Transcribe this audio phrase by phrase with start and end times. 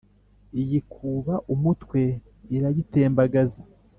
[0.61, 2.01] iyikuba umutwe
[2.55, 3.61] irayitembagaza